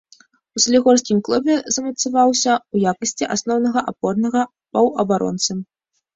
У 0.59 0.59
салігорскім 0.63 1.19
клубе 1.27 1.57
замацаваўся 1.75 2.53
ў 2.73 2.93
якасці 2.93 3.29
асноўнага 3.37 3.79
апорнага 3.93 4.41
паўабаронцы. 4.73 5.61